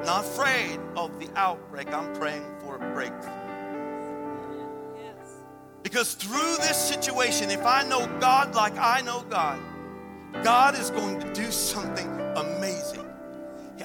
[0.03, 1.93] not afraid of the outbreak.
[1.93, 3.31] I'm praying for a breakthrough.
[5.83, 9.59] Because through this situation, if I know God like I know God,
[10.43, 13.05] God is going to do something amazing.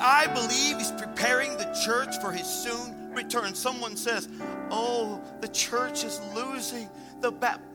[0.01, 3.55] I believe He's preparing the church for His soon return.
[3.55, 4.27] Someone says,
[4.71, 6.89] Oh, the church is losing
[7.21, 7.67] the battle.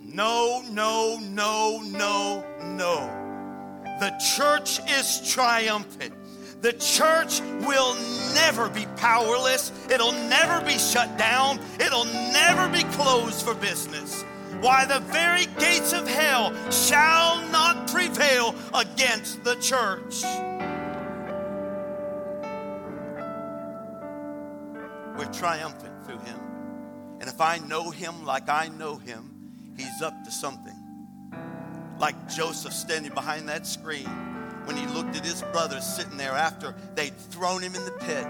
[0.00, 3.19] No, no, no, no, no.
[4.00, 6.14] The church is triumphant.
[6.62, 7.94] The church will
[8.34, 9.72] never be powerless.
[9.90, 11.60] It'll never be shut down.
[11.78, 14.22] It'll never be closed for business.
[14.62, 20.22] Why, the very gates of hell shall not prevail against the church.
[25.18, 26.40] We're triumphant through him.
[27.20, 30.79] And if I know him like I know him, he's up to something.
[32.00, 34.08] Like Joseph standing behind that screen
[34.64, 38.26] when he looked at his brothers sitting there after they'd thrown him in the pit,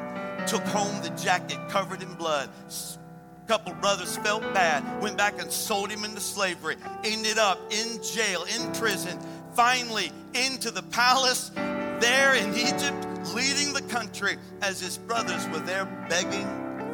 [0.49, 2.51] took home the jacket covered in blood.
[2.69, 8.03] A couple brothers felt bad, went back and sold him into slavery, ended up in
[8.03, 9.17] jail, in prison,
[9.55, 15.85] finally into the palace there in Egypt, leading the country as his brothers were there
[16.09, 16.47] begging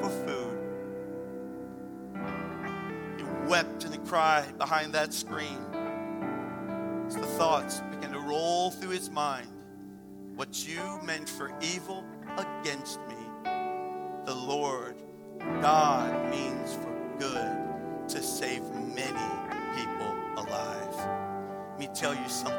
[0.03, 0.59] for food.
[3.17, 5.76] He wept and he cried behind that screen
[7.07, 9.49] as the thoughts began to roll through his mind.
[10.35, 12.05] What you meant for evil
[12.37, 13.15] against me,
[14.25, 14.97] the Lord
[15.39, 19.29] God means for good to save many
[19.77, 20.95] people alive.
[21.71, 22.59] Let me tell you something.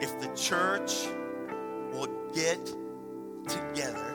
[0.00, 1.08] If the church
[1.92, 2.64] will get
[3.48, 4.14] together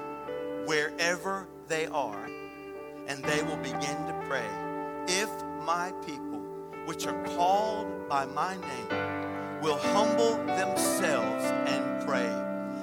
[0.65, 2.25] wherever they are
[3.07, 4.47] and they will begin to pray,
[5.07, 5.29] if
[5.65, 6.39] my people,
[6.85, 9.22] which are called by my name,
[9.63, 12.29] will humble themselves and pray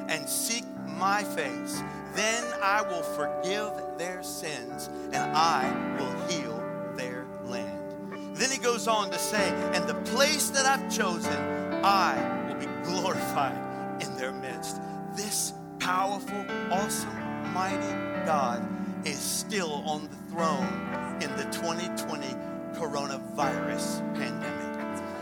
[0.09, 1.83] and seek my face,
[2.15, 6.65] then I will forgive their sins and I will heal
[6.97, 8.35] their land.
[8.35, 12.67] Then he goes on to say, and the place that I've chosen, I will be
[12.85, 14.81] glorified in their midst.
[15.15, 18.67] This powerful, awesome, mighty God
[19.07, 22.27] is still on the throne in the 2020
[22.73, 24.60] coronavirus pandemic.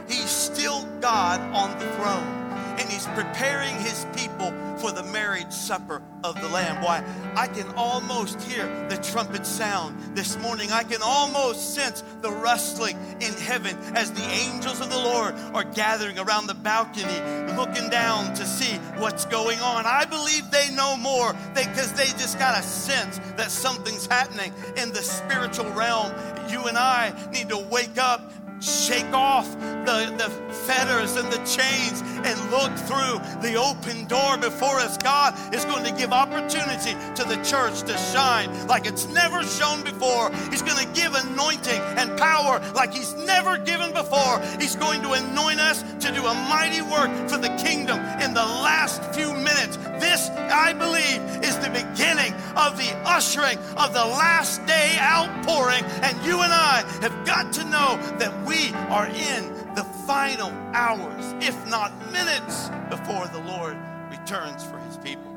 [0.08, 2.34] He's still God on the throne.
[2.78, 6.82] And he's preparing his people for the marriage supper of the Lamb.
[6.82, 10.70] Why, I can almost hear the trumpet sound this morning.
[10.70, 15.64] I can almost sense the rustling in heaven as the angels of the Lord are
[15.64, 19.84] gathering around the balcony, looking down to see what's going on.
[19.86, 24.92] I believe they know more because they, just got a sense that something's happening in
[24.92, 26.12] the spiritual realm.
[26.48, 29.50] You and I need to wake up shake off
[29.86, 30.30] the, the
[30.66, 34.98] fetters and the chains and look through the open door before us.
[34.98, 39.82] God is going to give opportunity to the church to shine like it's never shone
[39.82, 40.30] before.
[40.50, 44.40] He's going to give anointing and power like He's never given before.
[44.60, 48.44] He's going to anoint us to do a mighty work for the kingdom in the
[48.44, 49.76] last few minutes.
[50.00, 55.84] This, I believe, is the beginning of the ushering of the last day outpouring.
[56.02, 61.34] And you and I have got to know that we are in the final hours,
[61.46, 63.76] if not minutes, before the Lord
[64.10, 65.36] returns for his people.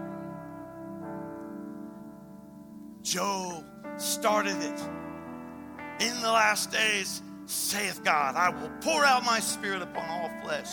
[3.02, 3.65] Joel
[3.97, 4.80] started it.
[6.00, 10.69] In the last days, saith God, I will pour out my spirit upon all flesh.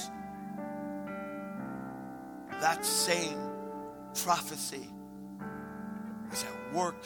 [2.61, 3.39] That same
[4.15, 4.89] prophecy
[6.33, 7.05] is at work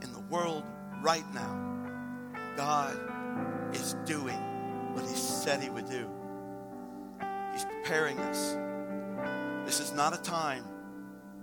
[0.00, 0.62] in the world
[1.02, 1.60] right now.
[2.56, 3.13] God
[3.74, 4.38] is doing
[4.92, 6.08] what He said He would do.
[7.52, 8.56] He's preparing us.
[9.64, 10.64] This is not a time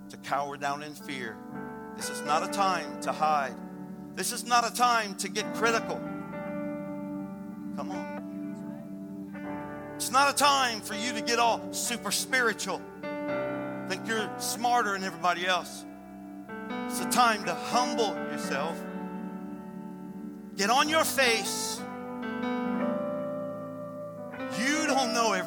[0.09, 1.37] to cower down in fear.
[1.95, 3.55] This is not a time to hide.
[4.15, 5.97] This is not a time to get critical.
[7.75, 9.93] Come on.
[9.95, 12.81] It's not a time for you to get all super spiritual.
[13.87, 15.85] Think you're smarter than everybody else.
[16.87, 18.79] It's a time to humble yourself.
[20.57, 21.81] Get on your face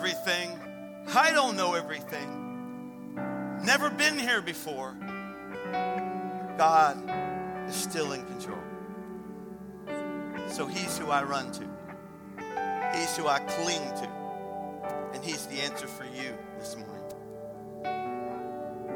[0.04, 0.60] everything.
[1.14, 3.16] I don't know everything.
[3.64, 4.94] Never been here before.
[6.58, 7.10] God
[7.66, 8.58] is still in control.
[10.48, 11.64] So he's who I run to.
[12.94, 14.10] He's who I cling to.
[15.14, 17.00] And he's the answer for you this morning.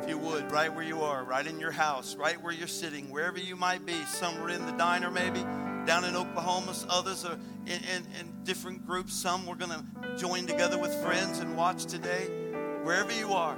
[0.02, 3.10] If you would, right where you are, right in your house, right where you're sitting,
[3.10, 3.94] wherever you might be.
[4.04, 5.40] somewhere in the diner, maybe
[5.88, 6.74] down in Oklahoma.
[6.90, 9.14] Others are in, in, in different groups.
[9.14, 12.26] Some we're going to join together with friends and watch today.
[12.82, 13.56] Wherever you are.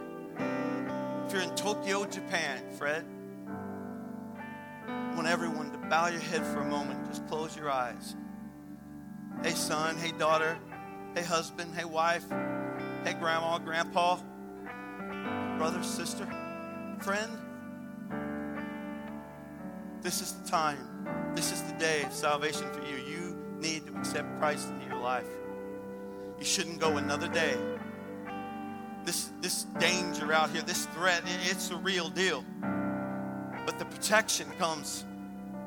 [1.26, 3.04] If you're in Tokyo, Japan, Fred,
[4.86, 7.04] I want everyone to bow your head for a moment.
[7.08, 8.14] Just close your eyes.
[9.42, 9.96] Hey, son.
[9.96, 10.56] Hey, daughter.
[11.16, 11.74] Hey, husband.
[11.74, 12.28] Hey, wife.
[13.02, 14.20] Hey, grandma, grandpa,
[15.58, 16.28] brother, sister,
[17.00, 17.32] friend.
[20.00, 20.89] This is the time.
[21.34, 22.96] This is the day of salvation for you.
[22.96, 25.28] You need to accept Christ into your life.
[26.38, 27.56] You shouldn't go another day.
[29.04, 32.44] This, this danger out here, this threat, it's a real deal.
[33.66, 35.04] But the protection comes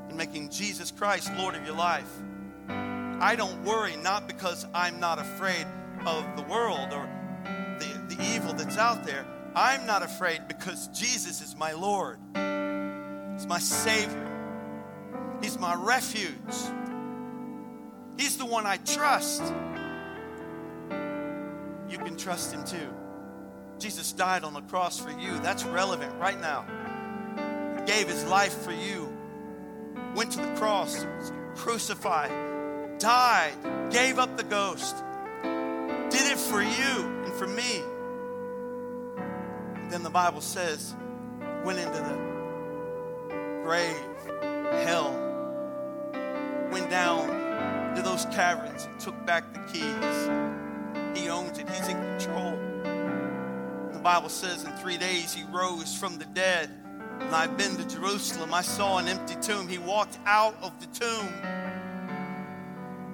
[0.09, 2.11] in making Jesus Christ Lord of your life.
[2.67, 5.65] I don't worry, not because I'm not afraid
[6.05, 7.09] of the world or
[7.79, 9.25] the, the evil that's out there.
[9.55, 12.17] I'm not afraid because Jesus is my Lord.
[12.33, 14.32] He's my Savior.
[15.43, 16.31] He's my refuge.
[18.17, 19.43] He's the one I trust.
[21.89, 22.87] You can trust Him too.
[23.77, 25.37] Jesus died on the cross for you.
[25.39, 26.65] That's relevant right now.
[27.77, 29.11] He gave His life for you.
[30.15, 31.05] Went to the cross,
[31.55, 32.31] crucified,
[32.99, 33.53] died,
[33.91, 34.95] gave up the ghost,
[35.43, 37.81] did it for you and for me.
[39.75, 40.95] And then the Bible says,
[41.65, 43.97] went into the grave,
[44.85, 45.22] hell,
[46.73, 51.17] went down to those caverns and took back the keys.
[51.17, 52.57] He owns it, He's in control.
[53.93, 56.71] The Bible says in three days He rose from the dead.
[57.19, 58.55] And I've been to Jerusalem.
[58.55, 59.67] I saw an empty tomb.
[59.67, 61.29] He walked out of the tomb.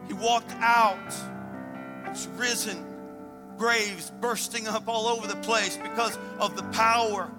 [0.07, 1.13] He walked out.
[2.07, 2.85] Was risen.
[3.57, 7.29] Graves bursting up all over the place because of the power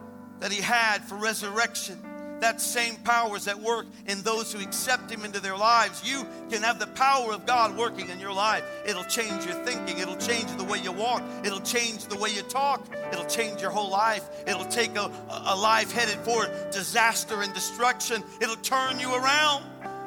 [0.41, 1.99] that he had for resurrection
[2.41, 6.03] that same power is at work in those who accept Him into their lives.
[6.05, 8.65] You can have the power of God working in your life.
[8.87, 12.43] It'll change your thinking, it'll change the way you walk, it'll change the way you
[12.43, 14.29] talk, it'll change your whole life.
[14.47, 19.65] It'll take a, a life headed for disaster and destruction, it'll turn you around.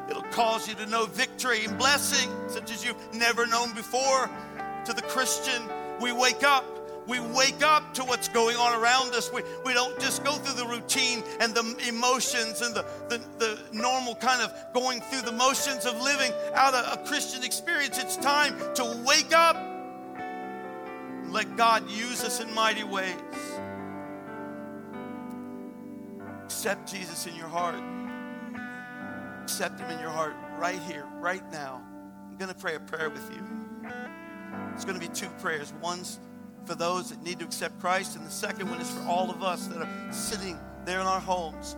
[0.10, 4.30] It'll cause you to know victory and blessing such as you've never known before.
[4.86, 5.64] To the Christian,
[6.02, 6.66] we wake up
[7.08, 9.32] we wake up to what's going on around us.
[9.32, 13.60] We, we don't just go through the routine and the emotions and the, the, the
[13.74, 17.98] normal kind of going through the motions of living out a, a Christian experience.
[18.00, 23.16] It's time to wake up and let God use us in mighty ways.
[26.44, 27.76] Accept Jesus in your heart.
[29.44, 31.82] Accept Him in your heart right here, right now.
[32.30, 33.44] I'm going to pray a prayer with you.
[34.74, 35.74] It's going to be two prayers.
[35.82, 36.20] One's
[36.66, 39.44] for those that need to accept Christ, and the second one is for all of
[39.44, 41.76] us that are sitting there in our homes.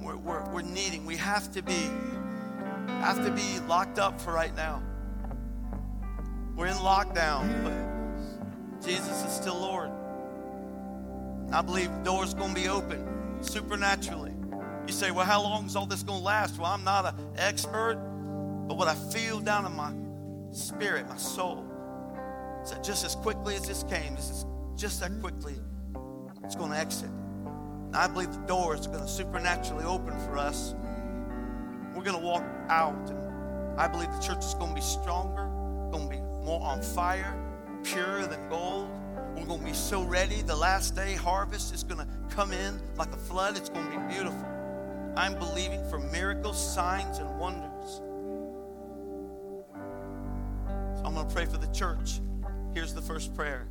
[0.00, 1.90] We're, we're, we're needing, we have to be,
[3.00, 4.82] have to be locked up for right now.
[6.54, 9.90] We're in lockdown, but Jesus is still Lord.
[11.52, 14.32] I believe door's going to be open supernaturally.
[14.86, 16.58] You say, well, how long is all this going to last?
[16.58, 17.96] Well, I'm not an expert,
[18.68, 19.92] but what I feel down in my
[20.52, 21.65] spirit, my soul,
[22.66, 24.44] so just as quickly as this came, this is
[24.74, 25.54] just that quickly
[26.42, 27.08] it's going to exit.
[27.08, 30.74] And I believe the doors are going to supernaturally open for us.
[31.94, 35.48] We're going to walk out, and I believe the church is going to be stronger,
[35.92, 37.34] going to be more on fire,
[37.84, 38.90] purer than gold.
[39.36, 40.42] We're going to be so ready.
[40.42, 43.56] The last day harvest is going to come in like a flood.
[43.56, 44.44] It's going to be beautiful.
[45.16, 48.00] I'm believing for miracles, signs, and wonders.
[50.96, 52.20] So I'm going to pray for the church.
[52.76, 53.66] Here's the first prayer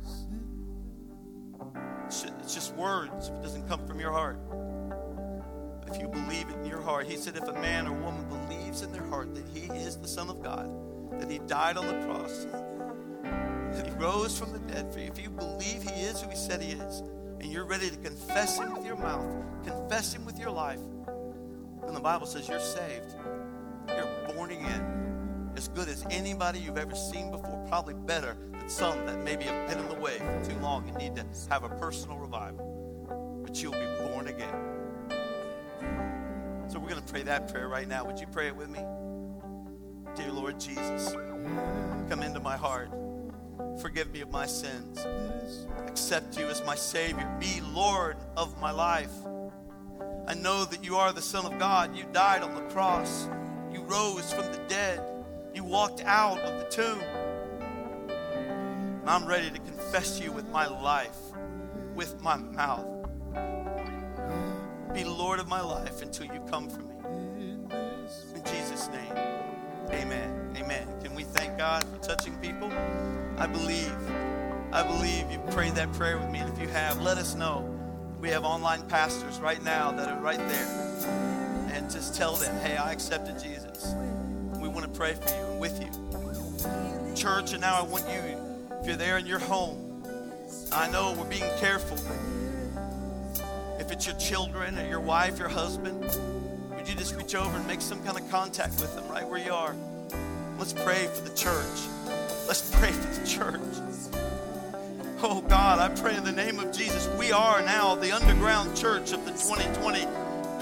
[2.08, 4.40] it's just words if it doesn't come from your heart.
[5.80, 8.24] But if you believe it in your heart, he said, if a man or woman
[8.28, 10.68] believes in their heart that he is the Son of God,
[11.20, 12.48] that he died on the cross,
[13.76, 16.34] that he rose from the dead for you, if you believe he is who he
[16.34, 17.04] said he is,
[17.40, 19.32] and you're ready to confess him with your mouth,
[19.64, 20.80] confess him with your life,
[21.84, 23.14] then the Bible says you're saved.
[23.86, 25.52] You're born again.
[25.56, 28.36] As good as anybody you've ever seen before, probably better
[28.66, 31.64] some that maybe have been in the way for too long and need to have
[31.64, 33.42] a personal revival.
[33.44, 34.54] But you'll be born again.
[36.68, 38.04] So we're going to pray that prayer right now.
[38.04, 38.80] Would you pray it with me?
[40.16, 41.12] Dear Lord Jesus,
[42.08, 42.90] come into my heart.
[43.80, 45.06] Forgive me of my sins.
[45.86, 47.30] Accept you as my Savior.
[47.38, 49.12] Be Lord of my life.
[50.26, 51.94] I know that you are the Son of God.
[51.96, 53.28] You died on the cross.
[53.72, 55.00] You rose from the dead.
[55.54, 57.00] You walked out of the tomb.
[59.06, 61.16] And I'm ready to confess you with my life,
[61.94, 62.84] with my mouth.
[64.92, 66.96] Be Lord of my life until you come for me.
[68.34, 69.12] In Jesus' name,
[69.92, 70.56] amen.
[70.56, 70.88] Amen.
[71.04, 72.68] Can we thank God for touching people?
[73.38, 73.94] I believe.
[74.72, 76.40] I believe you prayed that prayer with me.
[76.40, 77.60] And if you have, let us know.
[78.20, 81.68] We have online pastors right now that are right there.
[81.72, 83.94] And just tell them, hey, I accepted Jesus.
[84.60, 87.14] We want to pray for you and with you.
[87.14, 88.45] Church, and now I want you,
[88.86, 90.04] if you're there in your home,
[90.70, 91.98] I know we're being careful.
[93.80, 96.02] If it's your children or your wife, your husband,
[96.70, 99.44] would you just reach over and make some kind of contact with them right where
[99.44, 99.74] you are?
[100.56, 101.66] Let's pray for the church.
[102.46, 103.60] Let's pray for the church.
[105.20, 109.10] Oh God, I pray in the name of Jesus, we are now the underground church
[109.10, 110.04] of the 2020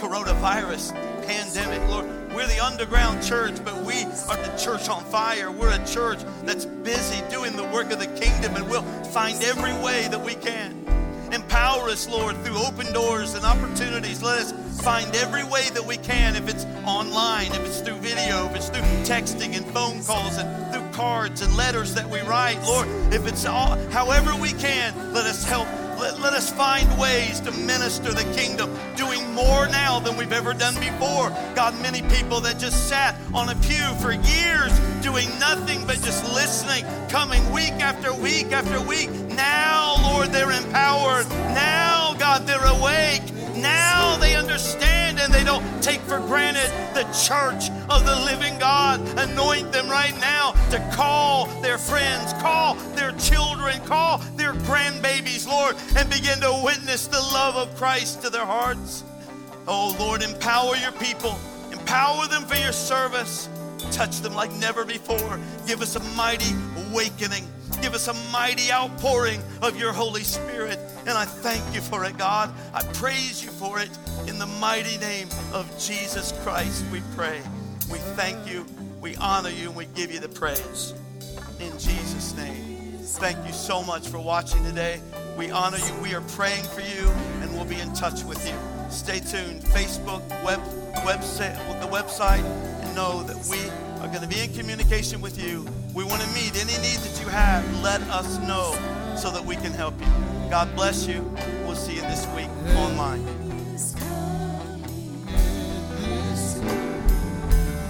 [0.00, 0.94] coronavirus
[1.26, 1.86] pandemic.
[1.90, 5.50] Lord, we're the underground church, but we are the church on fire.
[5.52, 9.72] We're a church that's busy doing the work of the kingdom, and we'll find every
[9.84, 10.84] way that we can.
[11.32, 14.22] Empower us, Lord, through open doors and opportunities.
[14.22, 18.46] Let us find every way that we can, if it's online, if it's through video,
[18.46, 22.60] if it's through texting and phone calls and through cards and letters that we write.
[22.64, 25.68] Lord, if it's all, however we can, let us help.
[25.98, 30.54] Let, let us find ways to minister the kingdom, doing more now than we've ever
[30.54, 31.30] done before.
[31.54, 36.24] God, many people that just sat on a pew for years doing nothing but just
[36.32, 39.10] listening, coming week after week after week.
[39.28, 41.28] Now, Lord, they're empowered.
[41.54, 43.22] Now, God, they're awake.
[43.56, 49.00] Now they understand and they don't take for granted the church of the living God.
[49.18, 55.76] Anoint them right now to call their friends, call their children, call their grandbabies, Lord,
[55.96, 59.02] and begin to witness the love of Christ to their hearts.
[59.66, 61.38] Oh, Lord, empower your people,
[61.72, 63.48] empower them for your service.
[63.90, 65.40] Touch them like never before.
[65.66, 66.54] Give us a mighty
[66.90, 67.46] awakening.
[67.82, 70.78] Give us a mighty outpouring of your Holy Spirit.
[71.00, 72.52] And I thank you for it, God.
[72.72, 73.90] I praise you for it.
[74.26, 77.40] In the mighty name of Jesus Christ, we pray.
[77.90, 78.64] We thank you,
[79.00, 80.94] we honor you, and we give you the praise.
[81.60, 82.74] In Jesus' name.
[82.98, 85.00] Thank you so much for watching today.
[85.38, 85.94] We honor you.
[86.02, 87.08] We are praying for you,
[87.40, 88.54] and we'll be in touch with you.
[88.90, 89.62] Stay tuned.
[89.62, 90.60] Facebook, web,
[91.04, 92.42] website, the website,
[92.82, 93.58] and know that we
[94.00, 95.66] are going to be in communication with you.
[95.94, 97.64] We want to meet any need that you have.
[97.82, 98.74] Let us know
[99.16, 100.06] so that we can help you.
[100.50, 101.22] God bless you.
[101.64, 103.24] We'll see you this week online.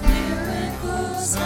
[0.03, 1.37] Miracles